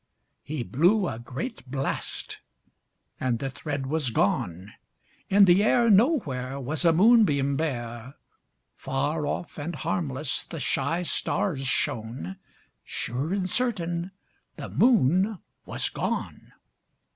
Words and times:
He 0.41 0.63
blew 0.63 1.07
a 1.07 1.19
great 1.19 1.69
blast, 1.69 2.39
and 3.19 3.37
the 3.37 3.51
thread 3.51 3.85
was 3.85 4.09
gone. 4.09 4.73
In 5.29 5.45
the 5.45 5.63
air 5.63 5.91
Nowhere 5.91 6.59
Was 6.59 6.83
a 6.83 6.91
moonbeam 6.91 7.55
bare; 7.55 8.15
Far 8.75 9.27
off 9.27 9.59
and 9.59 9.75
harmless 9.75 10.43
the 10.47 10.59
shy 10.59 11.03
stars 11.03 11.67
shone 11.67 12.15
ŌĆö 12.23 12.35
Sure 12.83 13.31
and 13.31 13.47
certain 13.47 14.09
the 14.55 14.69
Moon 14.69 15.37
was 15.67 15.87
gone! 15.89 16.51